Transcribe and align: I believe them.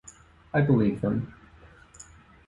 I 0.51 0.61
believe 0.61 0.99
them. 1.01 1.31